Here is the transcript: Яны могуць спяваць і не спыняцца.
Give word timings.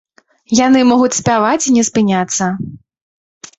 Яны 0.59 0.79
могуць 0.91 1.11
спяваць 1.19 1.67
і 1.67 1.75
не 1.77 1.83
спыняцца. 1.91 2.51